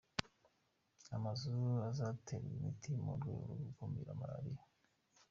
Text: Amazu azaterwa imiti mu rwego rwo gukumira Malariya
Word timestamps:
Amazu 1.15 1.55
azaterwa 1.89 2.51
imiti 2.57 2.91
mu 3.03 3.11
rwego 3.17 3.45
rwo 3.51 3.57
gukumira 3.67 4.19
Malariya 4.19 4.63